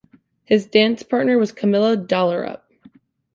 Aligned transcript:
His 0.45 0.65
dance 0.65 1.03
partner 1.03 1.37
was 1.37 1.51
Camilla 1.51 1.95
Dallerup. 1.95 2.61